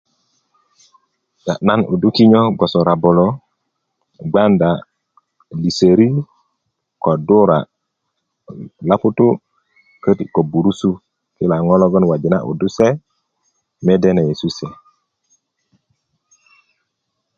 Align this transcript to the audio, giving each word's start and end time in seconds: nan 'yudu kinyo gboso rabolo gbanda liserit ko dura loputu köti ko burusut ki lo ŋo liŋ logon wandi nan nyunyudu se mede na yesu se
nan 1.67 1.79
'yudu 1.89 2.09
kinyo 2.15 2.41
gboso 2.55 2.79
rabolo 2.89 3.27
gbanda 4.29 4.69
liserit 5.61 6.15
ko 7.03 7.11
dura 7.27 7.59
loputu 8.89 9.27
köti 10.03 10.25
ko 10.33 10.41
burusut 10.51 10.95
ki 11.35 11.43
lo 11.49 11.55
ŋo 11.55 11.61
liŋ 11.75 11.79
logon 11.81 12.07
wandi 12.09 12.27
nan 12.29 12.41
nyunyudu 12.43 12.67
se 12.77 12.87
mede 13.85 14.09
na 14.13 14.21
yesu 14.29 14.47
se 14.57 14.67